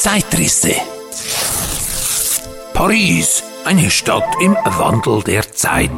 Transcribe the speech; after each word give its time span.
Zeitrisse. 0.00 0.72
Paris, 2.72 3.44
eine 3.66 3.90
Stadt 3.90 4.24
im 4.40 4.56
Wandel 4.64 5.22
der 5.22 5.52
Zeit. 5.52 5.90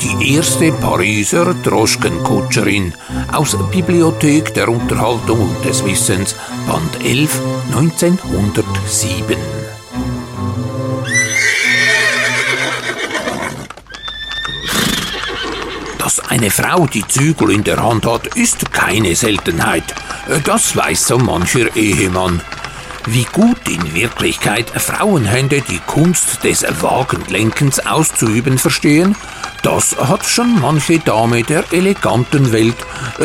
Die 0.00 0.34
erste 0.34 0.72
Pariser 0.72 1.52
Droschkenkutscherin 1.52 2.94
aus 3.30 3.58
Bibliothek 3.70 4.54
der 4.54 4.70
Unterhaltung 4.70 5.38
und 5.38 5.64
des 5.66 5.84
Wissens, 5.84 6.34
Band 6.66 7.04
11, 7.04 7.38
1907. 7.72 9.36
Dass 15.98 16.20
eine 16.30 16.50
Frau 16.50 16.86
die 16.86 17.06
Zügel 17.06 17.50
in 17.50 17.64
der 17.64 17.82
Hand 17.82 18.06
hat, 18.06 18.28
ist 18.28 18.72
keine 18.72 19.14
Seltenheit. 19.14 19.94
Das 20.44 20.74
weiß 20.74 21.08
so 21.08 21.18
mancher 21.18 21.76
Ehemann. 21.76 22.40
Wie 23.06 23.24
gut 23.24 23.68
in 23.68 23.94
Wirklichkeit 23.94 24.70
Frauenhände 24.70 25.60
die 25.60 25.80
Kunst 25.80 26.42
des 26.42 26.64
Wagenlenkens 26.80 27.84
auszuüben 27.84 28.56
verstehen, 28.56 29.14
das 29.62 29.94
hat 29.96 30.24
schon 30.24 30.60
manche 30.60 30.98
Dame 30.98 31.42
der 31.42 31.64
eleganten 31.72 32.52
Welt, 32.52 32.76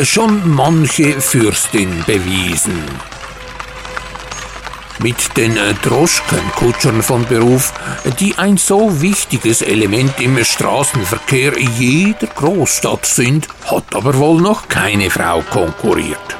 schon 0.02 0.54
manche 0.54 1.20
Fürstin 1.22 2.04
bewiesen. 2.06 2.84
Mit 4.98 5.34
den 5.38 5.58
Droschkenkutschern 5.80 7.02
von 7.02 7.24
Beruf, 7.24 7.72
die 8.18 8.36
ein 8.36 8.58
so 8.58 9.00
wichtiges 9.00 9.62
Element 9.62 10.20
im 10.20 10.44
Straßenverkehr 10.44 11.58
jeder 11.58 12.26
Großstadt 12.26 13.06
sind, 13.06 13.48
hat 13.64 13.94
aber 13.94 14.18
wohl 14.18 14.42
noch 14.42 14.68
keine 14.68 15.08
Frau 15.08 15.40
konkurriert. 15.40 16.36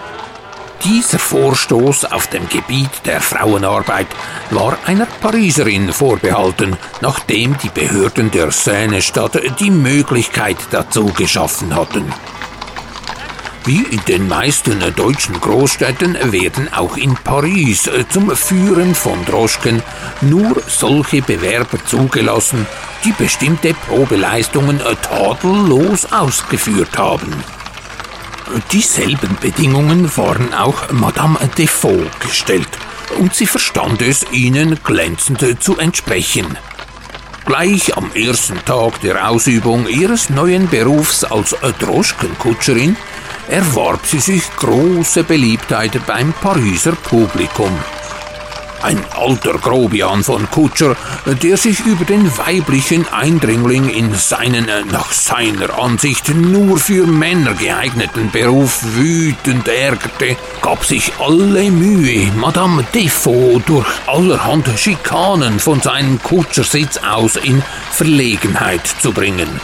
Dieser 0.84 1.18
Vorstoß 1.18 2.06
auf 2.06 2.28
dem 2.28 2.48
Gebiet 2.48 2.90
der 3.04 3.20
Frauenarbeit 3.20 4.06
war 4.50 4.78
einer 4.86 5.06
Pariserin 5.06 5.92
vorbehalten, 5.92 6.76
nachdem 7.02 7.56
die 7.58 7.68
Behörden 7.68 8.30
der 8.30 8.50
Seinestadt 8.50 9.38
die 9.60 9.70
Möglichkeit 9.70 10.56
dazu 10.70 11.06
geschaffen 11.06 11.76
hatten. 11.76 12.10
Wie 13.66 13.82
in 13.82 14.00
den 14.08 14.26
meisten 14.26 14.82
deutschen 14.96 15.38
Großstädten 15.38 16.32
werden 16.32 16.72
auch 16.72 16.96
in 16.96 17.14
Paris 17.14 17.88
zum 18.08 18.34
Führen 18.34 18.94
von 18.94 19.22
Droschken 19.26 19.82
nur 20.22 20.62
solche 20.66 21.20
Bewerber 21.20 21.84
zugelassen, 21.84 22.66
die 23.04 23.12
bestimmte 23.12 23.74
Probeleistungen 23.74 24.80
tadellos 25.02 26.10
ausgeführt 26.10 26.96
haben. 26.96 27.59
Dieselben 28.72 29.36
Bedingungen 29.40 30.10
waren 30.16 30.54
auch 30.54 30.90
Madame 30.92 31.38
Defoe 31.56 32.06
gestellt, 32.20 32.68
und 33.18 33.34
sie 33.34 33.46
verstand 33.46 34.02
es, 34.02 34.26
ihnen 34.32 34.78
glänzend 34.82 35.44
zu 35.62 35.78
entsprechen. 35.78 36.56
Gleich 37.46 37.96
am 37.96 38.10
ersten 38.14 38.64
Tag 38.64 39.00
der 39.00 39.28
Ausübung 39.28 39.88
ihres 39.88 40.30
neuen 40.30 40.68
Berufs 40.68 41.24
als 41.24 41.56
Droschkenkutscherin 41.80 42.96
erwarb 43.48 44.06
sie 44.06 44.20
sich 44.20 44.44
große 44.56 45.24
Beliebtheit 45.24 46.06
beim 46.06 46.32
Pariser 46.32 46.92
Publikum. 46.92 47.76
Ein 48.82 49.04
alter 49.14 49.58
Grobian 49.58 50.24
von 50.24 50.50
Kutscher, 50.50 50.96
der 51.26 51.58
sich 51.58 51.80
über 51.80 52.06
den 52.06 52.30
weiblichen 52.38 53.06
Eindringling 53.08 53.90
in 53.90 54.14
seinen 54.14 54.66
nach 54.90 55.12
seiner 55.12 55.78
Ansicht 55.78 56.34
nur 56.34 56.78
für 56.78 57.06
Männer 57.06 57.52
geeigneten 57.52 58.30
Beruf 58.30 58.80
wütend 58.94 59.68
ärgerte, 59.68 60.36
gab 60.62 60.86
sich 60.86 61.12
alle 61.18 61.70
Mühe, 61.70 62.32
Madame 62.32 62.82
Defoe 62.94 63.60
durch 63.66 63.86
allerhand 64.06 64.66
Schikanen 64.76 65.58
von 65.58 65.82
seinem 65.82 66.22
Kutschersitz 66.22 66.96
aus 66.98 67.36
in 67.36 67.62
Verlegenheit 67.92 68.86
zu 68.86 69.12
bringen. 69.12 69.60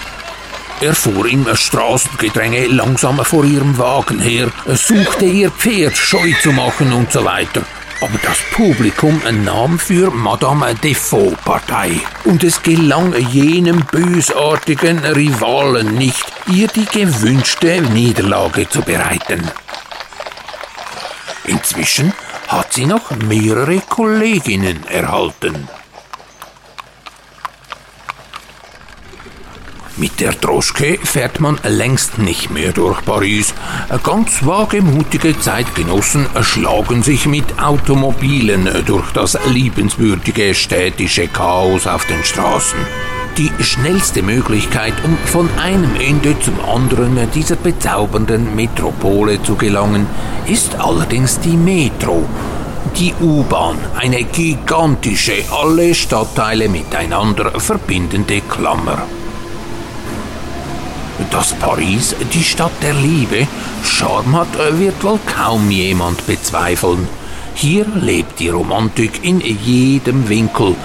Er 0.83 0.94
fuhr 0.94 1.25
im 1.27 1.47
Straßengedränge 1.56 2.66
langsam 2.66 3.25
vor 3.25 3.47
ihrem 3.47 3.78
Wagen 3.78 4.21
her, 4.21 4.48
suchte 4.66 5.25
ihr 5.25 5.50
Pferd 5.50 5.97
scheu 5.97 6.34
zu 6.43 6.53
machen 6.53 6.93
und 6.93 7.10
so 7.10 7.25
weiter. 7.25 7.62
Aber 8.01 8.19
das 8.23 8.39
Publikum 8.53 9.21
nahm 9.45 9.79
für 9.79 10.11
Madame 10.11 10.75
Defoe 10.75 11.34
Partei 11.45 11.93
und 12.25 12.45
es 12.45 12.62
gelang 12.62 13.15
jenem 13.15 13.84
bösartigen 13.91 14.99
Rivalen 14.99 15.95
nicht, 15.95 16.25
ihr 16.49 16.69
die 16.69 16.84
gewünschte 16.84 17.81
Niederlage 17.81 18.69
zu 18.69 18.83
bereiten. 18.83 19.51
Inzwischen 21.45 22.12
hat 22.49 22.75
sie 22.75 22.87
noch 22.87 23.11
mehrere 23.12 23.81
Kolleginnen 23.81 24.87
erhalten. 24.89 25.69
Mit 29.99 30.21
der 30.21 30.33
Droschke 30.33 30.99
fährt 31.03 31.41
man 31.41 31.59
längst 31.65 32.19
nicht 32.19 32.51
mehr 32.51 32.73
durch 32.73 33.03
Paris. 33.03 33.55
Ganz 34.03 34.45
wagemutige 34.45 35.39
Zeitgenossen 35.41 36.27
schlagen 36.43 37.03
sich 37.03 37.25
mit 37.25 37.59
Automobilen 37.59 38.69
durch 38.84 39.11
das 39.12 39.39
liebenswürdige 39.47 40.55
städtische 40.55 41.29
Chaos 41.29 41.87
auf 41.87 42.05
den 42.05 42.23
Straßen. 42.25 42.79
Die 43.39 43.51
schnellste 43.65 44.23
Möglichkeit, 44.23 44.93
um 45.03 45.17
von 45.25 45.49
einem 45.59 45.97
Ende 45.99 46.39
zum 46.41 46.63
anderen 46.63 47.19
dieser 47.34 47.57
bezaubernden 47.57 48.55
Metropole 48.55 49.43
zu 49.43 49.55
gelangen, 49.55 50.07
ist 50.47 50.75
allerdings 50.75 51.41
die 51.41 51.57
Metro. 51.57 52.28
Die 52.99 53.15
U-Bahn, 53.19 53.78
eine 53.95 54.25
gigantische, 54.25 55.43
alle 55.51 55.95
Stadtteile 55.95 56.69
miteinander 56.69 57.59
verbindende 57.59 58.43
Klammer 58.43 59.07
dass 61.31 61.54
Paris 61.54 62.14
die 62.32 62.42
Stadt 62.42 62.72
der 62.82 62.94
Liebe 62.94 63.47
Charme 63.84 64.37
hat, 64.37 64.78
wird 64.78 65.03
wohl 65.03 65.19
kaum 65.26 65.70
jemand 65.70 66.26
bezweifeln. 66.26 67.09
Hier 67.54 67.87
lebt 67.94 68.38
die 68.38 68.50
Romantik 68.50 69.25
in 69.25 69.41
jedem 69.41 70.28
Winkel. 70.28 70.76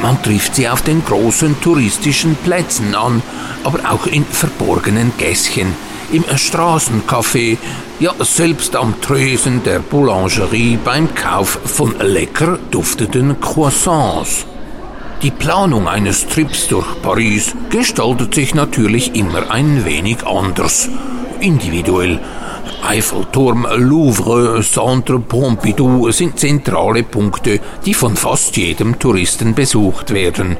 Man 0.00 0.22
trifft 0.22 0.54
sie 0.54 0.68
auf 0.68 0.82
den 0.82 1.04
großen 1.04 1.60
touristischen 1.60 2.36
Plätzen 2.36 2.94
an, 2.94 3.22
aber 3.64 3.80
auch 3.90 4.06
in 4.06 4.24
verborgenen 4.24 5.12
Gässchen, 5.18 5.74
im 6.12 6.24
Straßencafé, 6.24 7.58
ja 7.98 8.12
selbst 8.20 8.76
am 8.76 9.00
Tresen 9.00 9.62
der 9.64 9.80
Boulangerie 9.80 10.78
beim 10.82 11.12
Kauf 11.14 11.58
von 11.64 11.98
lecker 11.98 12.58
duftenden 12.70 13.40
Croissants. 13.40 14.46
Die 15.22 15.30
Planung 15.30 15.86
eines 15.86 16.26
Trips 16.26 16.68
durch 16.68 16.86
Paris 17.02 17.54
gestaltet 17.68 18.34
sich 18.34 18.54
natürlich 18.54 19.14
immer 19.14 19.50
ein 19.50 19.84
wenig 19.84 20.26
anders. 20.26 20.88
Individuell. 21.40 22.18
Eiffelturm, 22.82 23.66
Louvre, 23.76 24.62
Centre 24.62 25.18
Pompidou 25.18 26.10
sind 26.10 26.38
zentrale 26.38 27.02
Punkte, 27.02 27.60
die 27.84 27.92
von 27.92 28.16
fast 28.16 28.56
jedem 28.56 28.98
Touristen 28.98 29.54
besucht 29.54 30.14
werden. 30.14 30.56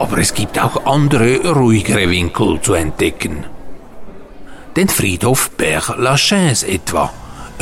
Aber 0.00 0.18
es 0.18 0.34
gibt 0.34 0.60
auch 0.60 0.84
andere, 0.84 1.52
ruhigere 1.52 2.10
Winkel 2.10 2.60
zu 2.60 2.74
entdecken. 2.74 3.44
Den 4.74 4.88
Friedhof 4.88 5.50
Père 5.56 5.96
Lachaise 5.96 6.66
etwa. 6.66 7.12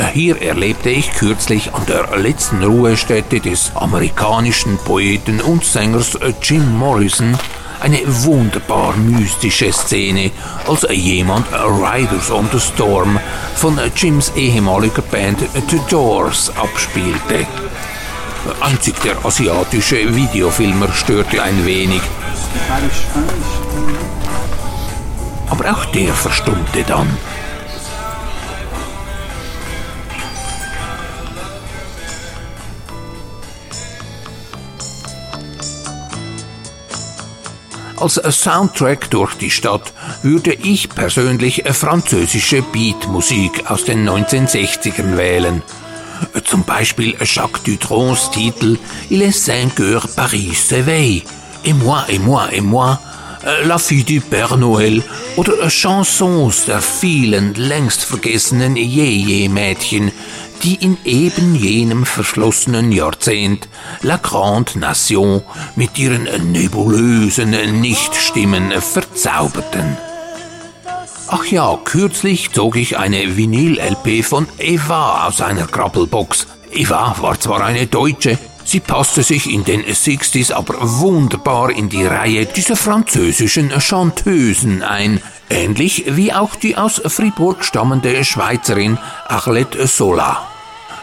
Hier 0.09 0.41
erlebte 0.41 0.89
ich 0.89 1.13
kürzlich 1.13 1.73
an 1.73 1.85
der 1.85 2.17
letzten 2.17 2.63
Ruhestätte 2.63 3.39
des 3.39 3.71
amerikanischen 3.75 4.77
Poeten 4.77 5.39
und 5.41 5.63
Sängers 5.63 6.17
Jim 6.41 6.77
Morrison 6.77 7.37
eine 7.81 7.99
wunderbar 8.05 8.95
mystische 8.97 9.71
Szene, 9.71 10.31
als 10.67 10.85
jemand 10.91 11.47
Riders 11.51 12.29
on 12.31 12.47
the 12.51 12.59
Storm 12.59 13.19
von 13.55 13.79
Jims 13.95 14.31
ehemaliger 14.35 15.01
Band 15.01 15.39
The 15.69 15.79
Doors 15.89 16.51
abspielte. 16.55 17.47
Einzig 18.59 18.95
der 19.01 19.23
asiatische 19.23 20.15
Videofilmer 20.15 20.91
störte 20.93 21.41
ein 21.41 21.65
wenig. 21.65 22.01
Aber 25.49 25.71
auch 25.71 25.85
der 25.85 26.13
verstummte 26.13 26.83
dann. 26.83 27.17
Als 38.01 38.15
Soundtrack 38.15 39.11
durch 39.11 39.35
die 39.35 39.51
Stadt 39.51 39.93
würde 40.23 40.53
ich 40.53 40.89
persönlich 40.89 41.63
französische 41.71 42.63
Beatmusik 42.63 43.69
aus 43.69 43.85
den 43.85 44.09
1960ern 44.09 45.17
wählen. 45.17 45.61
Zum 46.43 46.63
Beispiel 46.63 47.15
Jacques 47.21 47.63
Dutrons 47.63 48.31
Titel 48.31 48.79
Il 49.09 49.21
est 49.21 49.45
cinq 49.45 49.79
heures 49.79 50.07
Paris 50.15 50.53
s'éveille, 50.53 51.21
et 51.63 51.73
moi, 51.73 52.03
et 52.07 52.17
moi, 52.17 52.51
et 52.51 52.61
moi, 52.61 52.99
La 53.63 53.77
fille 53.79 54.03
du 54.03 54.21
Père 54.21 54.57
Noël. 54.57 55.01
Oder 55.35 55.69
Chansons 55.69 56.65
der 56.67 56.81
vielen 56.81 57.53
längst 57.55 58.03
vergessenen 58.03 58.75
Jeje-Mädchen, 58.75 60.10
die 60.63 60.75
in 60.75 60.97
eben 61.05 61.55
jenem 61.55 62.05
verschlossenen 62.05 62.91
Jahrzehnt 62.91 63.67
La 64.01 64.17
Grande 64.17 64.77
Nation 64.79 65.41
mit 65.75 65.97
ihren 65.97 66.51
nebulösen 66.51 67.51
Nichtstimmen 67.81 68.71
verzauberten. 68.71 69.97
Ach 71.27 71.45
ja, 71.45 71.77
kürzlich 71.83 72.51
zog 72.51 72.75
ich 72.75 72.97
eine 72.97 73.37
Vinyl-LP 73.37 74.23
von 74.23 74.47
Eva 74.59 75.27
aus 75.27 75.41
einer 75.41 75.65
Krabbelbox. 75.65 76.45
Eva 76.71 77.15
war 77.21 77.39
zwar 77.39 77.63
eine 77.63 77.87
Deutsche, 77.87 78.37
sie 78.65 78.81
passte 78.81 79.23
sich 79.23 79.49
in 79.49 79.63
den 79.63 79.81
60s 79.83 80.51
aber 80.51 80.75
wunderbar 80.79 81.71
in 81.71 81.89
die 81.89 82.05
Reihe 82.05 82.45
dieser 82.45 82.75
französischen 82.75 83.71
Chanteusen 83.79 84.83
ein, 84.83 85.21
ähnlich 85.49 86.03
wie 86.07 86.33
auch 86.33 86.55
die 86.55 86.75
aus 86.75 87.01
Fribourg 87.05 87.63
stammende 87.63 88.23
Schweizerin 88.25 88.97
Arlette 89.27 89.87
Sola. 89.87 90.50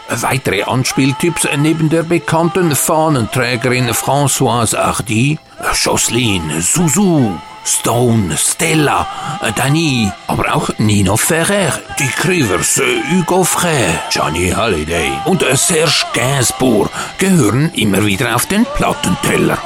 Weitere 0.09 0.63
Anspieltipps 0.63 1.47
neben 1.57 1.89
der 1.89 2.03
bekannten 2.03 2.75
Fahnenträgerin 2.75 3.89
Françoise 3.91 4.77
Hardy, 4.77 5.37
Jocelyne 5.73 6.61
Zouzou, 6.61 7.37
Stone, 7.63 8.35
Stella, 8.37 9.07
Dani, 9.55 10.11
aber 10.27 10.55
auch 10.55 10.69
Nino 10.79 11.17
Ferrer, 11.17 11.79
die 11.99 12.07
Crivers, 12.07 12.81
Hugo 13.11 13.43
Frey, 13.43 13.89
Johnny 14.09 14.49
Halliday 14.49 15.11
und 15.25 15.45
Serge 15.53 16.05
Gainsbourg 16.13 16.89
gehören 17.19 17.71
immer 17.75 18.05
wieder 18.05 18.35
auf 18.35 18.47
den 18.47 18.65
Plattenteller. 18.75 19.57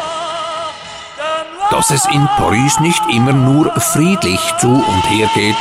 Dass 1.73 1.89
es 1.89 2.05
in 2.05 2.27
Paris 2.37 2.79
nicht 2.81 3.01
immer 3.09 3.33
nur 3.33 3.71
friedlich 3.79 4.39
zu 4.59 4.67
und 4.67 5.09
her 5.09 5.27
geht, 5.33 5.55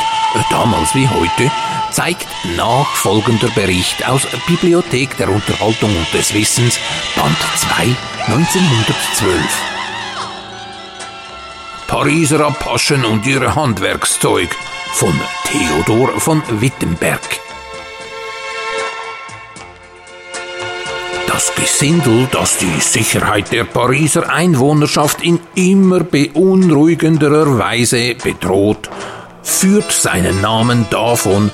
damals 0.51 0.95
wie 0.95 1.09
heute, 1.09 1.51
zeigt 1.91 2.27
nachfolgender 2.55 3.49
Bericht 3.55 4.07
aus 4.07 4.27
Bibliothek 4.47 5.17
der 5.17 5.31
Unterhaltung 5.31 5.97
und 5.97 6.13
des 6.13 6.35
Wissens, 6.35 6.79
Band 7.17 7.39
2, 7.57 7.97
1912. 8.27 9.63
Pariser 11.87 12.47
Apachen 12.47 13.07
und 13.07 13.27
ihr 13.27 13.55
Handwerkszeug 13.55 14.55
von 14.93 15.19
Theodor 15.45 16.21
von 16.21 16.43
Wittenberg. 16.61 17.41
Das 21.33 21.55
Gesindel, 21.55 22.29
das 22.31 22.59
die 22.59 22.81
Sicherheit 22.81 23.53
der 23.53 23.65
Pariser 23.65 24.31
Einwohnerschaft 24.31 25.23
in 25.23 25.41
immer 25.55 26.01
beunruhigenderer 26.01 27.59
Weise 27.59 28.15
bedroht, 28.15 28.91
führt 29.43 29.91
seinen 29.91 30.43
Namen 30.43 30.85
davon, 30.91 31.51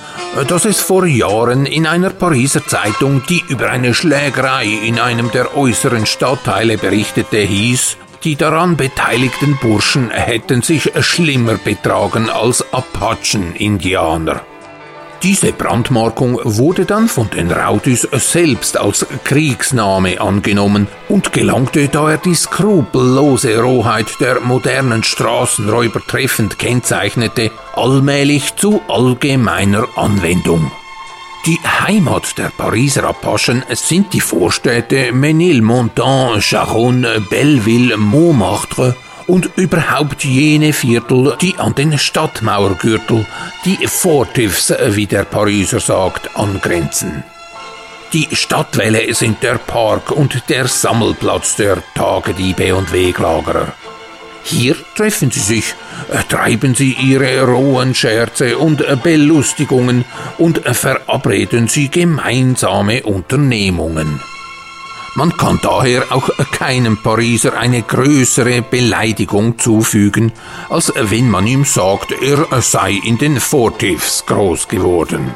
dass 0.49 0.65
es 0.65 0.81
vor 0.81 1.07
Jahren 1.07 1.65
in 1.65 1.87
einer 1.87 2.11
Pariser 2.11 2.67
Zeitung, 2.67 3.23
die 3.29 3.41
über 3.49 3.71
eine 3.71 3.95
Schlägerei 3.95 4.67
in 4.67 4.99
einem 4.99 5.31
der 5.31 5.57
äußeren 5.57 6.07
Stadtteile 6.07 6.77
berichtete, 6.77 7.39
hieß, 7.39 7.99
die 8.25 8.35
daran 8.35 8.77
beteiligten 8.77 9.57
Burschen 9.63 10.11
hätten 10.11 10.63
sich 10.63 10.91
schlimmer 11.03 11.55
betragen 11.55 12.31
als 12.31 12.65
Apachen-Indianer. 12.73 14.41
Diese 15.23 15.53
Brandmarkung 15.53 16.39
wurde 16.45 16.85
dann 16.85 17.09
von 17.09 17.29
den 17.31 17.51
Raudis 17.51 18.03
selbst 18.13 18.77
als 18.77 19.05
Kriegsname 19.25 20.21
angenommen 20.21 20.87
und 21.09 21.33
gelangte, 21.33 21.89
da 21.89 22.13
er 22.13 22.19
die 22.19 22.37
skrupellose 22.37 23.61
Rohheit 23.61 24.07
der 24.21 24.41
modernen 24.41 25.03
Straßenräuber 25.03 26.01
treffend 26.07 26.61
kennzeichnete, 26.61 27.51
allmählich 27.75 28.55
zu 28.55 28.81
allgemeiner 28.87 29.89
Anwendung. 29.97 30.71
Die 31.47 31.59
Heimat 31.65 32.39
der 32.39 32.51
Pariser 32.57 33.05
Apachen 33.05 33.65
sind 33.71 34.13
die 34.13 34.21
Vorstädte 34.21 35.13
Menilmontant, 35.13 36.43
Charonne, 36.45 37.21
Belleville, 37.29 37.97
Montmartre 37.97 38.95
und 39.29 39.51
überhaupt 39.57 40.25
jene 40.25 40.73
Viertel, 40.73 41.37
die 41.41 41.55
an 41.59 41.75
den 41.75 41.97
Stadtmauergürtel, 41.97 43.25
die 43.65 43.87
Fortifs, 43.87 44.75
wie 44.89 45.07
der 45.07 45.25
Pariser 45.25 45.79
sagt, 45.79 46.37
angrenzen. 46.37 47.23
Die 48.15 48.29
Stadtwälle 48.33 49.15
sind 49.15 49.43
der 49.43 49.59
Park 49.59 50.11
und 50.11 50.49
der 50.49 50.67
Sammelplatz 50.67 51.57
der 51.57 51.83
Tagediebe 51.95 52.75
und 52.75 52.91
Weglagerer. 52.91 53.75
Hier 54.45 54.77
treffen 54.97 55.31
sie 55.31 55.41
sich, 55.41 55.75
treiben 56.31 56.75
sie 56.75 56.95
ihre 56.95 57.43
rohen 57.43 57.95
Scherze 57.95 58.57
und 58.57 58.83
Belustigungen 59.03 60.07
und 60.39 60.61
verabreden 60.75 61.69
sie 61.69 61.91
gemeinsame 61.91 63.03
Unternehmungen. 63.03 64.21
Man 65.19 65.37
kann 65.37 65.59
daher 65.61 66.05
auch 66.11 66.31
keinem 66.53 66.97
Pariser 66.97 67.59
eine 67.59 67.83
größere 67.83 68.63
Beleidigung 68.63 69.59
zufügen, 69.59 70.31
als 70.71 70.93
wenn 70.95 71.29
man 71.29 71.45
ihm 71.45 71.65
sagt, 71.65 72.13
er 72.13 72.63
sei 72.63 72.93
in 72.93 73.19
den 73.19 73.41
Fortifs 73.41 74.25
groß 74.27 74.69
geworden. 74.69 75.35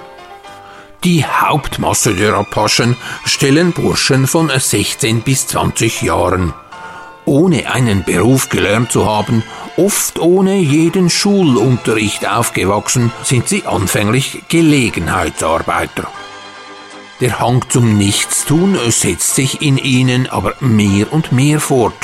Die 1.02 1.24
Hauptmasse 1.24 2.14
der 2.14 2.34
Apachen 2.34 2.96
stellen 3.24 3.72
Burschen 3.72 4.28
von 4.28 4.52
16 4.56 5.22
bis 5.22 5.48
20 5.48 6.02
Jahren. 6.02 6.54
Ohne 7.24 7.68
einen 7.68 8.04
Beruf 8.04 8.50
gelernt 8.50 8.92
zu 8.92 9.06
haben, 9.06 9.42
oft 9.76 10.20
ohne 10.20 10.58
jeden 10.58 11.10
Schulunterricht 11.10 12.24
aufgewachsen, 12.24 13.10
sind 13.24 13.48
sie 13.48 13.66
anfänglich 13.66 14.44
Gelegenheitsarbeiter. 14.48 16.06
Der 17.22 17.38
Hang 17.38 17.62
zum 17.68 17.98
Nichtstun 17.98 18.76
setzt 18.88 19.36
sich 19.36 19.62
in 19.62 19.78
ihnen 19.78 20.28
aber 20.28 20.54
mehr 20.58 21.12
und 21.12 21.30
mehr 21.30 21.60
fort. 21.60 21.94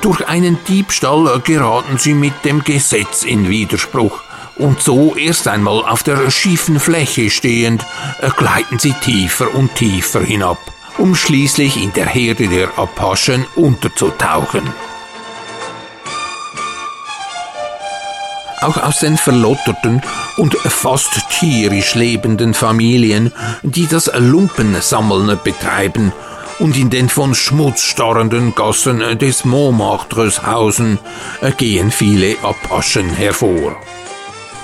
Durch 0.00 0.28
einen 0.28 0.62
Diebstahl 0.68 1.40
geraten 1.40 1.98
sie 1.98 2.14
mit 2.14 2.44
dem 2.44 2.62
Gesetz 2.62 3.24
in 3.24 3.48
Widerspruch. 3.48 4.22
Und 4.54 4.80
so 4.80 5.16
erst 5.16 5.48
einmal 5.48 5.84
auf 5.84 6.04
der 6.04 6.30
schiefen 6.30 6.78
Fläche 6.78 7.30
stehend, 7.30 7.84
gleiten 8.36 8.78
sie 8.78 8.92
tiefer 8.92 9.52
und 9.52 9.74
tiefer 9.74 10.20
hinab, 10.20 10.58
um 10.98 11.16
schließlich 11.16 11.76
in 11.82 11.92
der 11.94 12.06
Herde 12.06 12.46
der 12.46 12.78
Apachen 12.78 13.46
unterzutauchen. 13.56 14.62
Auch 18.62 18.76
aus 18.76 19.00
den 19.00 19.16
verlotterten 19.16 20.02
und 20.36 20.54
fast 20.56 21.10
tierisch 21.30 21.94
lebenden 21.94 22.54
Familien, 22.54 23.32
die 23.62 23.86
das 23.86 24.10
Lumpensammeln 24.18 25.38
betreiben 25.42 26.12
und 26.58 26.76
in 26.76 26.90
den 26.90 27.08
von 27.08 27.34
Schmutz 27.34 27.82
starrenden 27.82 28.54
Gassen 28.54 29.18
des 29.18 29.44
Montmartres 29.44 30.46
hausen, 30.46 30.98
gehen 31.56 31.90
viele 31.90 32.36
Apachen 32.42 33.08
hervor. 33.10 33.76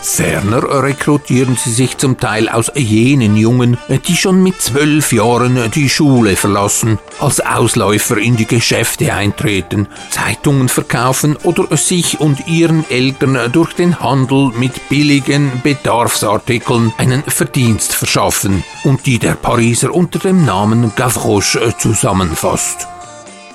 Ferner 0.07 0.83
rekrutieren 0.83 1.57
sie 1.57 1.73
sich 1.73 1.99
zum 1.99 2.17
Teil 2.17 2.49
aus 2.49 2.71
jenen 2.75 3.37
Jungen, 3.37 3.77
die 4.07 4.17
schon 4.17 4.43
mit 4.43 4.63
zwölf 4.63 5.13
Jahren 5.13 5.71
die 5.73 5.91
Schule 5.91 6.37
verlassen, 6.37 6.99
als 7.19 7.41
Ausläufer 7.41 8.17
in 8.17 8.37
die 8.37 8.47
Geschäfte 8.47 9.13
eintreten, 9.13 9.89
Zeitungen 10.11 10.69
verkaufen 10.69 11.37
oder 11.43 11.77
sich 11.77 12.21
und 12.21 12.47
ihren 12.47 12.89
Eltern 12.89 13.51
durch 13.53 13.75
den 13.75 13.99
Handel 14.01 14.53
mit 14.57 14.89
billigen 14.89 15.61
Bedarfsartikeln 15.63 16.95
einen 16.99 17.25
Verdienst 17.25 17.93
verschaffen 17.93 18.63
und 18.85 19.07
die 19.07 19.19
der 19.19 19.35
Pariser 19.35 19.93
unter 19.93 20.21
dem 20.21 20.45
Namen 20.45 20.93
Gavroche 20.95 21.75
zusammenfasst. 21.77 22.87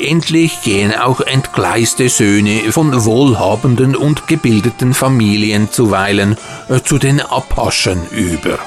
Endlich 0.02 0.64
gehen 0.64 0.94
auch 0.96 1.22
entgleiste 1.22 2.10
Söhne 2.10 2.72
von 2.72 3.06
wohlhabenden 3.06 3.96
und 3.96 4.28
gebildeten 4.28 4.94
Familien 4.94 5.72
zuweilen 5.72 6.38
äh, 6.70 6.82
zu 6.82 6.98
den 6.98 7.22
Apachen 7.22 8.08
über. 8.10 8.58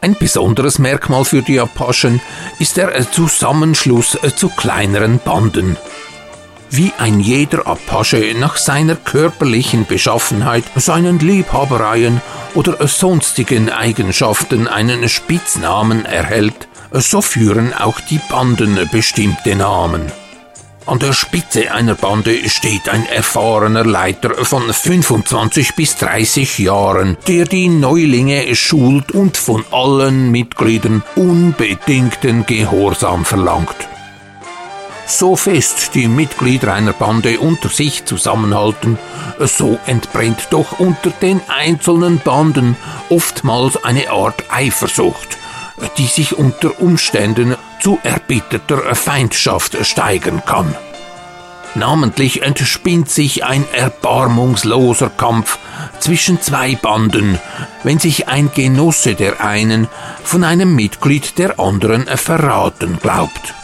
Ein 0.00 0.14
besonderes 0.14 0.78
Merkmal 0.78 1.24
für 1.24 1.42
die 1.42 1.58
Apachen 1.58 2.20
ist 2.58 2.76
der 2.76 2.94
äh, 2.94 3.10
Zusammenschluss 3.10 4.16
äh, 4.22 4.34
zu 4.34 4.50
kleineren 4.50 5.18
Banden. 5.18 5.76
Wie 6.70 6.92
ein 6.98 7.18
jeder 7.18 7.66
Apache 7.66 8.34
nach 8.38 8.58
seiner 8.58 8.94
körperlichen 8.94 9.86
Beschaffenheit, 9.86 10.64
seinen 10.76 11.18
Liebhabereien 11.18 12.20
oder 12.54 12.86
sonstigen 12.86 13.70
Eigenschaften 13.70 14.68
einen 14.68 15.08
Spitznamen 15.08 16.04
erhält, 16.04 16.67
so 16.92 17.20
führen 17.20 17.72
auch 17.72 18.00
die 18.00 18.20
Banden 18.30 18.78
bestimmte 18.90 19.54
Namen. 19.54 20.10
An 20.86 20.98
der 20.98 21.12
Spitze 21.12 21.70
einer 21.70 21.94
Bande 21.94 22.48
steht 22.48 22.88
ein 22.88 23.04
erfahrener 23.04 23.84
Leiter 23.84 24.42
von 24.46 24.72
25 24.72 25.74
bis 25.74 25.96
30 25.96 26.58
Jahren, 26.60 27.18
der 27.26 27.44
die 27.44 27.68
Neulinge 27.68 28.56
schult 28.56 29.12
und 29.12 29.36
von 29.36 29.66
allen 29.70 30.30
Mitgliedern 30.30 31.02
unbedingten 31.14 32.46
Gehorsam 32.46 33.26
verlangt. 33.26 33.76
So 35.06 35.36
fest 35.36 35.90
die 35.94 36.08
Mitglieder 36.08 36.72
einer 36.72 36.94
Bande 36.94 37.38
unter 37.38 37.68
sich 37.68 38.06
zusammenhalten, 38.06 38.98
so 39.40 39.78
entbrennt 39.84 40.48
doch 40.50 40.78
unter 40.80 41.10
den 41.10 41.42
einzelnen 41.48 42.18
Banden 42.18 42.76
oftmals 43.10 43.84
eine 43.84 44.10
Art 44.10 44.44
Eifersucht, 44.50 45.36
die 45.96 46.06
sich 46.06 46.36
unter 46.36 46.80
Umständen 46.80 47.56
zu 47.80 47.98
erbitterter 48.02 48.94
Feindschaft 48.94 49.76
steigern 49.86 50.42
kann. 50.44 50.74
Namentlich 51.74 52.42
entspinnt 52.42 53.10
sich 53.10 53.44
ein 53.44 53.64
erbarmungsloser 53.72 55.10
Kampf 55.10 55.58
zwischen 56.00 56.40
zwei 56.40 56.74
Banden, 56.74 57.38
wenn 57.84 57.98
sich 57.98 58.26
ein 58.28 58.50
Genosse 58.52 59.14
der 59.14 59.44
einen 59.44 59.86
von 60.24 60.44
einem 60.44 60.74
Mitglied 60.74 61.38
der 61.38 61.60
anderen 61.60 62.06
verraten 62.06 62.98
glaubt. 63.00 63.54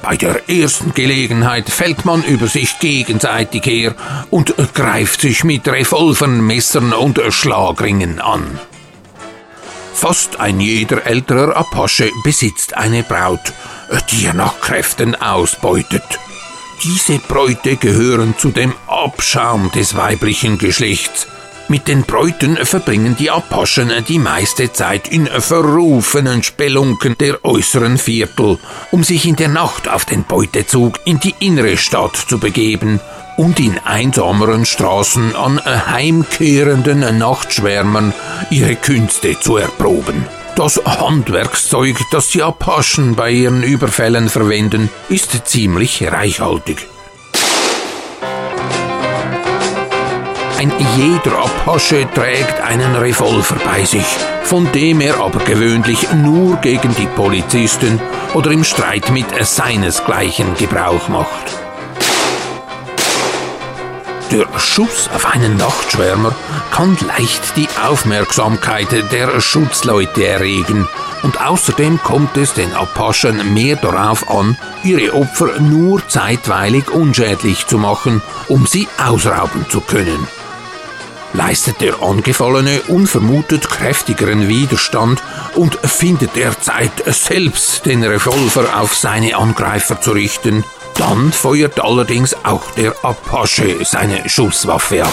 Bei 0.00 0.16
der 0.16 0.48
ersten 0.48 0.94
Gelegenheit 0.94 1.70
fällt 1.70 2.04
man 2.04 2.24
über 2.24 2.48
sich 2.48 2.78
gegenseitig 2.80 3.64
her 3.66 3.94
und 4.30 4.54
greift 4.74 5.20
sich 5.20 5.44
mit 5.44 5.68
Revolvern, 5.68 6.40
Messern 6.40 6.92
und 6.92 7.20
Schlagringen 7.30 8.20
an. 8.20 8.58
Fast 10.02 10.40
ein 10.40 10.58
jeder 10.58 11.06
älterer 11.06 11.56
Apache 11.56 12.10
besitzt 12.24 12.76
eine 12.76 13.04
Braut, 13.04 13.52
die 14.10 14.26
er 14.26 14.34
nach 14.34 14.60
Kräften 14.60 15.14
ausbeutet. 15.14 16.02
Diese 16.82 17.20
Bräute 17.20 17.76
gehören 17.76 18.34
zu 18.36 18.50
dem 18.50 18.74
Abschaum 18.88 19.70
des 19.70 19.94
weiblichen 19.94 20.58
Geschlechts. 20.58 21.28
Mit 21.68 21.86
den 21.86 22.02
Bräuten 22.02 22.56
verbringen 22.56 23.14
die 23.16 23.30
Apachen 23.30 23.92
die 24.08 24.18
meiste 24.18 24.72
Zeit 24.72 25.06
in 25.06 25.26
verrufenen 25.28 26.42
Spelunken 26.42 27.16
der 27.16 27.44
äußeren 27.44 27.96
Viertel, 27.96 28.58
um 28.90 29.04
sich 29.04 29.24
in 29.24 29.36
der 29.36 29.50
Nacht 29.50 29.88
auf 29.88 30.04
den 30.04 30.24
Beutezug 30.24 30.98
in 31.04 31.20
die 31.20 31.36
innere 31.38 31.76
Stadt 31.76 32.16
zu 32.16 32.40
begeben 32.40 32.98
und 33.36 33.60
in 33.60 33.78
einsameren 33.84 34.64
Straßen 34.66 35.34
an 35.34 35.60
heimkehrenden 35.64 37.18
Nachtschwärmern 37.18 38.12
ihre 38.50 38.76
Künste 38.76 39.38
zu 39.40 39.56
erproben. 39.56 40.26
Das 40.56 40.80
Handwerkszeug, 40.84 41.96
das 42.10 42.28
die 42.28 42.42
Apachen 42.42 43.14
bei 43.14 43.30
ihren 43.30 43.62
Überfällen 43.62 44.28
verwenden, 44.28 44.90
ist 45.08 45.48
ziemlich 45.48 46.06
reichhaltig. 46.12 46.86
Ein 50.58 50.70
jeder 50.96 51.38
Apache 51.38 52.06
trägt 52.14 52.60
einen 52.60 52.94
Revolver 52.94 53.56
bei 53.64 53.84
sich, 53.84 54.06
von 54.44 54.70
dem 54.72 55.00
er 55.00 55.18
aber 55.20 55.40
gewöhnlich 55.40 56.12
nur 56.12 56.56
gegen 56.58 56.94
die 56.94 57.08
Polizisten 57.16 57.98
oder 58.34 58.50
im 58.52 58.62
Streit 58.62 59.10
mit 59.10 59.26
seinesgleichen 59.44 60.54
Gebrauch 60.54 61.08
macht. 61.08 61.61
Der 64.32 64.48
Schuss 64.58 65.10
auf 65.14 65.26
einen 65.26 65.58
Nachtschwärmer 65.58 66.34
kann 66.70 66.96
leicht 67.06 67.54
die 67.54 67.68
Aufmerksamkeit 67.86 69.12
der 69.12 69.38
Schutzleute 69.42 70.26
erregen 70.26 70.88
und 71.22 71.38
außerdem 71.46 72.02
kommt 72.02 72.38
es 72.38 72.54
den 72.54 72.72
Apachen 72.72 73.52
mehr 73.52 73.76
darauf 73.76 74.30
an, 74.30 74.56
ihre 74.84 75.12
Opfer 75.12 75.60
nur 75.60 76.08
zeitweilig 76.08 76.90
unschädlich 76.90 77.66
zu 77.66 77.76
machen, 77.76 78.22
um 78.48 78.66
sie 78.66 78.88
ausrauben 78.96 79.66
zu 79.68 79.82
können. 79.82 80.26
Leistet 81.34 81.82
der 81.82 82.00
Angefallene 82.00 82.80
unvermutet 82.88 83.68
kräftigeren 83.68 84.48
Widerstand 84.48 85.22
und 85.56 85.78
findet 85.82 86.38
er 86.38 86.58
Zeit, 86.58 87.04
selbst 87.06 87.84
den 87.84 88.02
Revolver 88.02 88.80
auf 88.80 88.94
seine 88.94 89.36
Angreifer 89.36 90.00
zu 90.00 90.12
richten, 90.12 90.64
dann 90.94 91.32
feuert 91.32 91.82
allerdings 91.82 92.34
auch 92.44 92.70
der 92.72 92.94
Apache 93.02 93.84
seine 93.84 94.28
Schusswaffe 94.28 95.04
ab. 95.04 95.12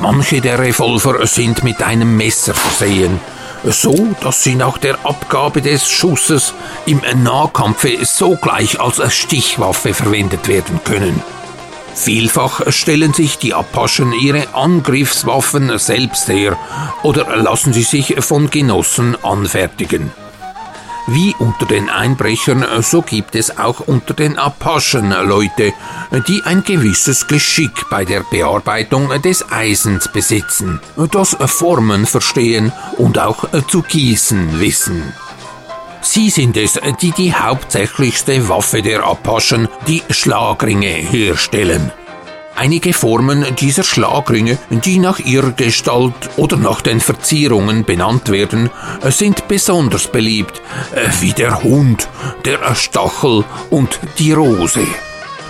Manche 0.00 0.40
der 0.40 0.58
Revolver 0.58 1.26
sind 1.26 1.64
mit 1.64 1.82
einem 1.82 2.16
Messer 2.16 2.54
versehen, 2.54 3.20
so 3.64 4.14
dass 4.20 4.42
sie 4.44 4.54
nach 4.54 4.78
der 4.78 5.04
Abgabe 5.04 5.60
des 5.60 5.88
Schusses 5.88 6.54
im 6.86 7.00
Nahkampfe 7.22 8.04
sogleich 8.04 8.80
als 8.80 9.00
Stichwaffe 9.12 9.94
verwendet 9.94 10.46
werden 10.46 10.80
können. 10.84 11.22
Vielfach 11.94 12.70
stellen 12.70 13.12
sich 13.12 13.38
die 13.38 13.54
Apachen 13.54 14.12
ihre 14.12 14.54
Angriffswaffen 14.54 15.78
selbst 15.78 16.28
her 16.28 16.56
oder 17.02 17.36
lassen 17.36 17.72
sie 17.72 17.82
sich 17.82 18.14
von 18.20 18.50
Genossen 18.50 19.16
anfertigen. 19.24 20.12
Wie 21.10 21.34
unter 21.38 21.64
den 21.64 21.88
Einbrechern, 21.88 22.66
so 22.82 23.00
gibt 23.00 23.34
es 23.34 23.56
auch 23.58 23.80
unter 23.80 24.12
den 24.12 24.36
Apachen 24.36 25.08
Leute, 25.08 25.72
die 26.28 26.42
ein 26.44 26.62
gewisses 26.62 27.26
Geschick 27.26 27.88
bei 27.88 28.04
der 28.04 28.24
Bearbeitung 28.30 29.08
des 29.22 29.50
Eisens 29.50 30.12
besitzen, 30.12 30.80
das 31.10 31.34
Formen 31.46 32.04
verstehen 32.04 32.72
und 32.98 33.18
auch 33.18 33.46
zu 33.68 33.80
gießen 33.80 34.60
wissen. 34.60 35.14
Sie 36.02 36.28
sind 36.28 36.58
es, 36.58 36.78
die 37.00 37.12
die 37.12 37.32
hauptsächlichste 37.32 38.46
Waffe 38.50 38.82
der 38.82 39.02
Apachen, 39.02 39.66
die 39.86 40.02
Schlagringe, 40.10 40.88
herstellen. 40.88 41.90
Einige 42.60 42.92
Formen 42.92 43.46
dieser 43.54 43.84
Schlagringe, 43.84 44.58
die 44.68 44.98
nach 44.98 45.20
ihrer 45.20 45.52
Gestalt 45.52 46.28
oder 46.36 46.56
nach 46.56 46.80
den 46.80 46.98
Verzierungen 46.98 47.84
benannt 47.84 48.30
werden, 48.30 48.68
sind 49.10 49.46
besonders 49.46 50.08
beliebt, 50.08 50.60
äh, 50.92 51.08
wie 51.20 51.32
der 51.32 51.62
Hund, 51.62 52.08
der 52.44 52.74
Stachel 52.74 53.44
und 53.70 54.00
die 54.18 54.32
Rose. 54.32 54.84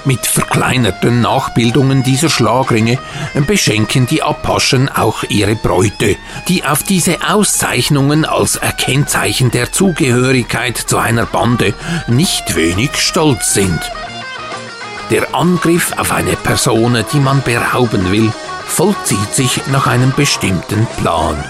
Mit 0.04 0.26
verkleinerten 0.26 1.22
Nachbildungen 1.22 2.02
dieser 2.02 2.28
Schlagringe 2.28 2.98
beschenken 3.46 4.06
die 4.06 4.22
Apachen 4.22 4.90
auch 4.90 5.24
ihre 5.30 5.56
Bräute, 5.56 6.16
die 6.46 6.62
auf 6.62 6.82
diese 6.82 7.16
Auszeichnungen 7.26 8.26
als 8.26 8.60
Kennzeichen 8.76 9.50
der 9.50 9.72
Zugehörigkeit 9.72 10.76
zu 10.76 10.98
einer 10.98 11.24
Bande 11.24 11.72
nicht 12.06 12.54
wenig 12.54 12.96
stolz 12.96 13.54
sind. 13.54 13.80
Der 15.10 15.34
Angriff 15.34 15.92
auf 15.96 16.12
eine 16.12 16.36
Person, 16.36 17.02
die 17.12 17.20
man 17.20 17.42
berauben 17.42 18.12
will, 18.12 18.30
vollzieht 18.66 19.34
sich 19.34 19.62
nach 19.68 19.86
einem 19.86 20.12
bestimmten 20.14 20.86
Plan. 20.98 21.42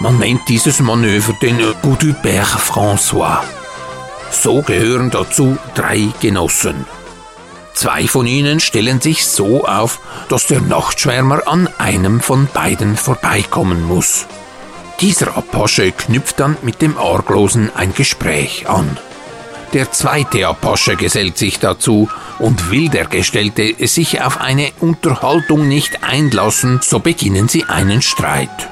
Man 0.00 0.18
nennt 0.18 0.48
dieses 0.48 0.80
Manöver 0.80 1.32
den 1.40 1.58
Coup 1.82 2.02
François. 2.02 3.38
So 4.32 4.60
gehören 4.62 5.10
dazu 5.10 5.56
drei 5.76 6.08
Genossen. 6.20 6.84
Zwei 7.74 8.08
von 8.08 8.26
ihnen 8.26 8.58
stellen 8.58 9.00
sich 9.00 9.24
so 9.26 9.64
auf, 9.66 10.00
dass 10.28 10.46
der 10.46 10.60
Nachtschwärmer 10.60 11.46
an 11.46 11.68
einem 11.78 12.20
von 12.20 12.48
beiden 12.52 12.96
vorbeikommen 12.96 13.86
muss. 13.86 14.26
Dieser 15.00 15.36
Apache 15.36 15.92
knüpft 15.92 16.40
dann 16.40 16.56
mit 16.62 16.82
dem 16.82 16.98
Arglosen 16.98 17.70
ein 17.76 17.94
Gespräch 17.94 18.68
an. 18.68 18.98
Der 19.74 19.92
zweite 19.92 20.48
Apache 20.48 20.96
gesellt 20.96 21.36
sich 21.36 21.58
dazu 21.58 22.08
und 22.38 22.70
will 22.70 22.88
der 22.88 23.06
Gestellte 23.06 23.74
sich 23.86 24.22
auf 24.22 24.40
eine 24.40 24.70
Unterhaltung 24.80 25.68
nicht 25.68 26.04
einlassen, 26.04 26.80
so 26.82 26.98
beginnen 26.98 27.48
sie 27.48 27.64
einen 27.64 28.02
Streit. 28.02 28.68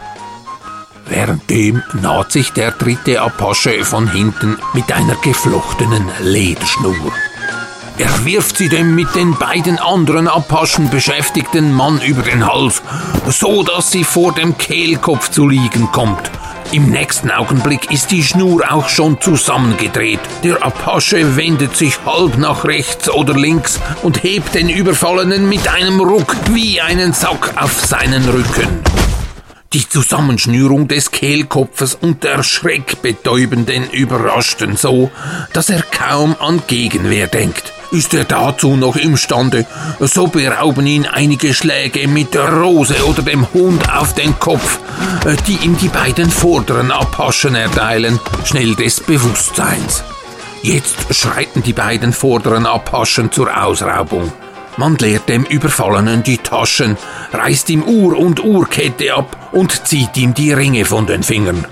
Währenddem 1.07 1.83
naht 2.01 2.33
sich 2.33 2.53
der 2.53 2.71
dritte 2.71 3.21
Apache 3.21 3.85
von 3.85 4.11
hinten 4.11 4.57
mit 4.73 4.91
einer 4.93 5.17
geflochtenen 5.17 6.11
Lederschnur. 6.23 7.13
Er 7.97 8.25
wirft 8.25 8.57
sie 8.57 8.69
dem 8.69 8.95
mit 8.95 9.15
den 9.15 9.37
beiden 9.37 9.79
anderen 9.79 10.27
Apachen 10.27 10.91
beschäftigten 10.91 11.73
Mann 11.73 12.01
über 12.01 12.23
den 12.23 12.45
Hals, 12.45 12.83
so 13.29 13.63
dass 13.63 13.93
sie 13.93 14.03
vor 14.03 14.33
dem 14.33 14.59
Kehlkopf 14.59 15.31
zu 15.31 15.47
liegen 15.47 15.93
kommt. 15.93 16.31
Im 16.73 16.91
nächsten 16.91 17.31
Augenblick 17.31 17.91
ist 17.91 18.11
die 18.11 18.23
Schnur 18.23 18.65
auch 18.71 18.89
schon 18.89 19.21
zusammengedreht. 19.21 20.21
Der 20.43 20.65
Apache 20.65 21.37
wendet 21.37 21.77
sich 21.77 21.99
halb 22.05 22.37
nach 22.39 22.65
rechts 22.65 23.09
oder 23.09 23.35
links 23.35 23.81
und 24.03 24.23
hebt 24.23 24.55
den 24.55 24.69
Überfallenen 24.69 25.49
mit 25.49 25.69
einem 25.69 26.01
Ruck 26.01 26.35
wie 26.51 26.81
einen 26.81 27.13
Sack 27.13 27.55
auf 27.61 27.85
seinen 27.85 28.29
Rücken. 28.29 28.83
Die 29.73 29.89
Zusammenschnürung 29.89 30.87
des 30.87 31.11
Kehlkopfes 31.11 31.97
und 31.97 32.23
der 32.23 32.45
Schreckbetäubenden 32.45 33.91
überraschten 33.91 34.77
so, 34.77 35.11
dass 35.53 35.69
er 35.69 35.83
kaum 35.83 36.37
an 36.39 36.63
Gegenwehr 36.69 37.27
denkt. 37.27 37.73
Ist 37.95 38.13
er 38.13 38.25
dazu 38.25 38.75
noch 38.75 38.97
imstande, 38.97 39.67
so 40.01 40.27
berauben 40.27 40.85
ihn 40.85 41.07
einige 41.07 41.55
Schläge 41.55 42.09
mit 42.09 42.35
der 42.35 42.53
Rose 42.53 42.97
oder 43.07 43.23
dem 43.23 43.47
Hund 43.55 43.89
auf 43.89 44.15
den 44.15 44.37
Kopf, 44.41 44.81
die 45.47 45.65
ihm 45.65 45.79
die 45.79 45.87
beiden 45.87 46.29
vorderen 46.29 46.91
Apachen 46.91 47.55
erteilen, 47.55 48.19
schnell 48.45 48.75
des 48.75 49.01
Bewusstseins. 49.01 50.03
Jetzt 50.61 51.15
schreiten 51.15 51.63
die 51.63 51.73
beiden 51.73 52.13
vorderen 52.13 52.67
Apachen 52.67 53.31
zur 53.31 53.65
Ausraubung. 53.65 54.33
Man 54.77 54.97
leert 54.97 55.29
dem 55.29 55.45
Überfallenen 55.45 56.25
die 56.25 56.39
Taschen, 56.39 56.97
reißt 57.33 57.71
ihm 57.71 57.85
Uhr 57.85 58.19
und 58.19 58.43
Uhrkette 58.43 59.15
ab 59.15 59.51
und 59.53 59.87
zieht 59.87 60.17
ihm 60.17 60.35
die 60.35 60.53
Ringe 60.53 60.85
von 60.85 61.07
den 61.07 61.23
Fingern. 61.23 61.65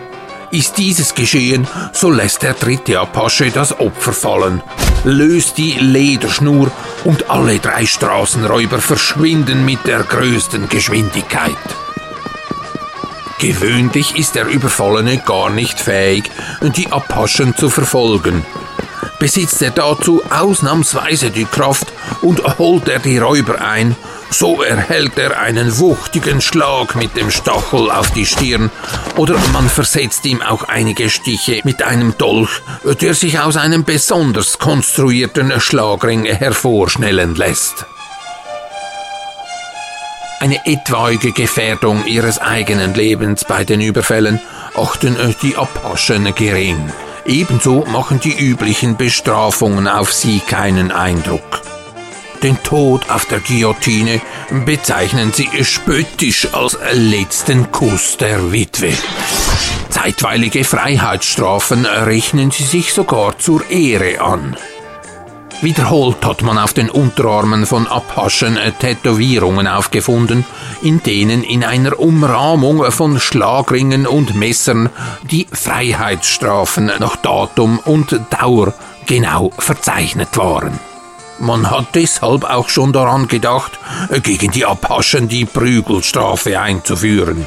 Ist 0.52 0.76
dieses 0.76 1.14
geschehen, 1.14 1.66
so 1.94 2.11
lässt 2.11 2.42
der 2.42 2.52
dritte 2.52 3.00
Apache 3.00 3.50
das 3.50 3.80
Opfer 3.80 4.12
fallen, 4.12 4.62
löst 5.02 5.56
die 5.56 5.73
Lederschnur 5.73 6.71
und 7.04 7.30
alle 7.30 7.59
drei 7.59 7.87
Straßenräuber 7.87 8.78
verschwinden 8.78 9.64
mit 9.64 9.87
der 9.87 10.02
größten 10.02 10.68
Geschwindigkeit. 10.68 11.56
Gewöhnlich 13.38 14.14
ist 14.16 14.35
der 14.35 14.47
Überfallene 14.47 15.23
gar 15.25 15.49
nicht 15.49 15.80
fähig, 15.80 16.30
die 16.76 16.92
Apachen 16.92 17.56
zu 17.56 17.71
verfolgen. 17.71 18.44
Besitzt 19.18 19.62
er 19.62 19.71
dazu 19.71 20.23
ausnahmsweise 20.28 21.30
die 21.30 21.47
Kraft 21.47 21.87
und 22.21 22.42
holt 22.59 22.90
er 22.90 22.99
die 22.99 23.16
Räuber 23.16 23.59
ein, 23.62 23.97
so 24.33 24.62
erhält 24.62 25.19
er 25.19 25.39
einen 25.39 25.79
wuchtigen 25.79 26.41
Schlag 26.41 26.95
mit 26.95 27.17
dem 27.17 27.31
Stachel 27.31 27.91
auf 27.91 28.11
die 28.12 28.27
Stirn 28.27 28.71
oder 29.17 29.37
man 29.53 29.69
versetzt 29.69 30.25
ihm 30.25 30.41
auch 30.43 30.65
einige 30.65 31.11
Stiche 31.11 31.61
mit 31.65 31.83
einem 31.83 32.17
Dolch, 32.17 32.62
der 33.01 33.15
sich 33.15 33.39
aus 33.41 33.57
einem 33.57 33.85
besonders 33.85 34.59
konstruierten 34.59 35.61
Schlagring 35.61 36.25
hervorschnellen 36.25 37.35
lässt. 37.35 37.87
Eine 40.41 40.67
etwaige 40.67 41.33
Gefährdung 41.33 42.05
ihres 42.07 42.39
eigenen 42.39 42.95
Lebens 42.95 43.45
bei 43.45 43.65
den 43.65 43.81
Überfällen 43.81 44.41
achten 44.77 45.17
die 45.43 45.57
Apachen 45.57 46.35
gering. 46.35 46.93
Ebenso 47.25 47.85
machen 47.87 48.19
die 48.19 48.37
üblichen 48.37 48.97
Bestrafungen 48.97 49.87
auf 49.87 50.12
sie 50.12 50.41
keinen 50.41 50.91
Eindruck. 50.91 51.62
Den 52.42 52.61
Tod 52.62 53.08
auf 53.08 53.26
der 53.26 53.38
Guillotine 53.38 54.20
bezeichnen 54.64 55.32
sie 55.32 55.49
spöttisch 55.62 56.49
als 56.52 56.76
letzten 56.92 57.70
Kuss 57.70 58.16
der 58.16 58.50
Witwe. 58.50 58.92
Zeitweilige 59.90 60.64
Freiheitsstrafen 60.64 61.87
rechnen 61.87 62.50
sie 62.50 62.64
sich 62.64 62.92
sogar 62.92 63.38
zur 63.38 63.70
Ehre 63.70 64.20
an. 64.20 64.56
Wiederholt 65.61 66.25
hat 66.25 66.42
man 66.42 66.58
auf 66.58 66.72
den 66.72 66.90
Unterarmen 66.90 67.66
von 67.66 67.87
Apachen 67.87 68.58
Tätowierungen 68.80 69.68
aufgefunden, 69.68 70.44
in 70.82 71.00
denen 71.04 71.44
in 71.44 71.62
einer 71.62 72.00
Umrahmung 72.00 72.90
von 72.90 73.20
Schlagringen 73.20 74.08
und 74.08 74.34
Messern 74.34 74.90
die 75.30 75.46
Freiheitsstrafen 75.52 76.87
nach 76.99 77.14
Datum 77.14 77.78
und 77.78 78.18
Dauer 78.30 78.75
genau 79.06 79.52
verzeichnet 79.56 80.37
waren. 80.37 80.80
Man 81.39 81.71
hat 81.71 81.95
deshalb 81.95 82.45
auch 82.45 82.69
schon 82.69 82.93
daran 82.93 83.27
gedacht, 83.29 83.73
gegen 84.23 84.51
die 84.51 84.65
Apachen 84.65 85.29
die 85.29 85.45
Prügelstrafe 85.45 86.61
einzuführen. 86.61 87.47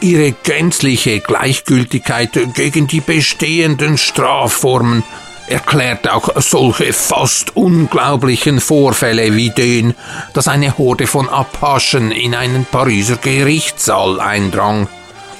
Ihre 0.00 0.32
gänzliche 0.32 1.20
Gleichgültigkeit 1.20 2.30
gegen 2.54 2.86
die 2.88 3.00
bestehenden 3.00 3.98
Strafformen 3.98 5.04
erklärt 5.46 6.08
auch 6.10 6.30
solche 6.40 6.92
fast 6.92 7.56
unglaublichen 7.56 8.60
Vorfälle 8.60 9.36
wie 9.36 9.50
den, 9.50 9.94
dass 10.32 10.48
eine 10.48 10.76
Horde 10.78 11.06
von 11.06 11.28
Apachen 11.28 12.10
in 12.10 12.34
einen 12.34 12.64
Pariser 12.64 13.16
Gerichtssaal 13.16 14.20
eindrang, 14.20 14.88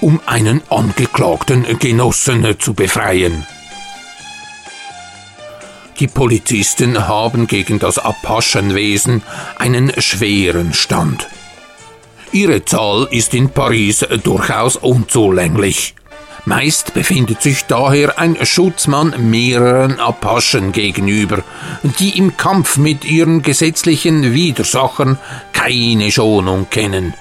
um 0.00 0.21
einen 0.26 0.62
angeklagten 0.71 1.78
Genossen 1.78 2.57
zu 2.59 2.75
befreien. 2.75 3.47
Die 6.02 6.09
Polizisten 6.09 7.06
haben 7.06 7.47
gegen 7.47 7.78
das 7.78 8.00
Apachenwesen 8.00 9.23
einen 9.56 9.92
schweren 10.02 10.75
Stand. 10.75 11.28
Ihre 12.32 12.64
Zahl 12.64 13.06
ist 13.12 13.35
in 13.35 13.50
Paris 13.50 14.04
durchaus 14.25 14.75
unzulänglich. 14.75 15.94
Meist 16.44 16.92
befindet 16.92 17.40
sich 17.40 17.66
daher 17.66 18.18
ein 18.18 18.37
Schutzmann 18.44 19.30
mehreren 19.30 20.00
Apachen 20.00 20.73
gegenüber, 20.73 21.44
die 22.00 22.18
im 22.18 22.37
Kampf 22.37 22.78
mit 22.78 23.04
ihren 23.04 23.42
gesetzlichen 23.42 24.35
Widersachern 24.35 25.21
keine 25.52 26.11
Schonung 26.11 26.68
kennen. 26.68 27.14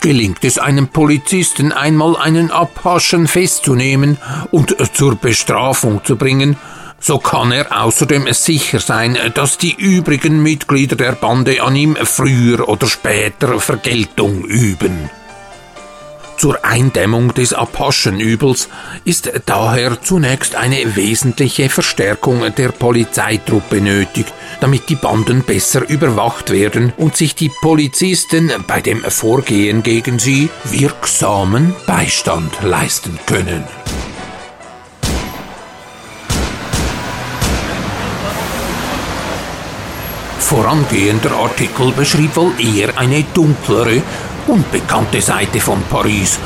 Gelingt 0.00 0.44
es 0.44 0.58
einem 0.58 0.86
Polizisten 0.86 1.72
einmal 1.72 2.16
einen 2.16 2.52
Apachen 2.52 3.26
festzunehmen 3.26 4.18
und 4.52 4.76
zur 4.94 5.16
Bestrafung 5.16 6.04
zu 6.04 6.14
bringen, 6.14 6.56
so 7.00 7.18
kann 7.18 7.52
er 7.52 7.84
außerdem 7.84 8.32
sicher 8.32 8.80
sein, 8.80 9.16
dass 9.34 9.58
die 9.58 9.74
übrigen 9.74 10.42
Mitglieder 10.42 10.96
der 10.96 11.12
Bande 11.12 11.62
an 11.62 11.76
ihm 11.76 11.96
früher 11.96 12.68
oder 12.68 12.86
später 12.86 13.60
Vergeltung 13.60 14.44
üben. 14.44 15.10
Zur 16.38 16.64
Eindämmung 16.64 17.34
des 17.34 17.52
Apachenübels 17.52 18.68
ist 19.04 19.32
daher 19.46 20.00
zunächst 20.00 20.54
eine 20.54 20.94
wesentliche 20.94 21.68
Verstärkung 21.68 22.54
der 22.54 22.68
Polizeitruppe 22.68 23.80
nötig, 23.80 24.26
damit 24.60 24.88
die 24.88 24.94
Banden 24.94 25.42
besser 25.42 25.88
überwacht 25.88 26.50
werden 26.50 26.92
und 26.96 27.16
sich 27.16 27.34
die 27.34 27.50
Polizisten 27.60 28.52
bei 28.68 28.80
dem 28.80 29.02
Vorgehen 29.02 29.82
gegen 29.82 30.20
sie 30.20 30.48
wirksamen 30.62 31.74
Beistand 31.86 32.62
leisten 32.62 33.18
können. 33.26 33.64
Vorangehender 40.48 41.32
Artikel 41.32 41.92
beschrieb 41.92 42.34
wohl 42.34 42.52
eher 42.58 42.96
eine 42.96 43.22
dunklere 43.34 44.00
unbekannte 44.46 45.20
Seite 45.20 45.60
von 45.60 45.82
Paris. 45.90 46.38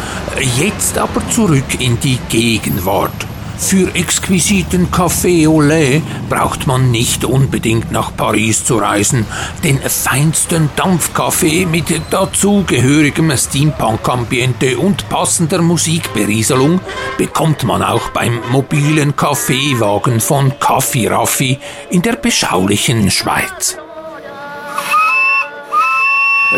Jetzt 0.58 0.98
aber 0.98 1.22
zurück 1.28 1.78
in 1.78 2.00
die 2.00 2.18
Gegenwart. 2.28 3.28
Für 3.58 3.94
exquisiten 3.94 4.90
Café 4.90 5.48
au 5.48 5.60
lait 5.60 6.02
braucht 6.28 6.66
man 6.66 6.90
nicht 6.90 7.24
unbedingt 7.24 7.92
nach 7.92 8.16
Paris 8.16 8.64
zu 8.64 8.78
reisen. 8.78 9.24
Den 9.62 9.78
feinsten 9.78 10.68
Dampfkaffee 10.74 11.64
mit 11.64 11.84
dazugehörigem 12.10 13.30
Steampunk-Ambiente 13.36 14.78
und 14.78 15.08
passender 15.10 15.62
Musikberieselung 15.62 16.80
bekommt 17.18 17.62
man 17.62 17.84
auch 17.84 18.08
beim 18.08 18.40
mobilen 18.50 19.14
Kaffeewagen 19.14 20.18
von 20.18 20.58
Kaffee 20.58 21.06
Raffi 21.06 21.60
in 21.88 22.02
der 22.02 22.16
beschaulichen 22.16 23.08
Schweiz. 23.12 23.76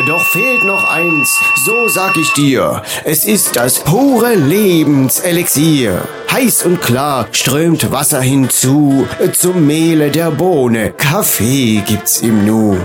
Doch 0.06 0.24
fehlt 0.24 0.64
noch 0.64 0.90
eins, 0.90 1.38
so 1.64 1.86
sag 1.88 2.16
ich 2.16 2.32
dir. 2.32 2.82
Es 3.04 3.24
ist 3.24 3.54
das 3.54 3.78
pure 3.78 4.34
Lebenselixier. 4.34 6.02
Heiß 6.32 6.64
und 6.64 6.82
klar 6.82 7.28
strömt 7.30 7.92
Wasser 7.92 8.20
hinzu, 8.20 9.06
zum 9.32 9.64
Mehle 9.66 10.10
der 10.10 10.32
Bohne. 10.32 10.90
Kaffee 10.92 11.80
gibt's 11.86 12.22
im 12.22 12.44
Nu. 12.44 12.76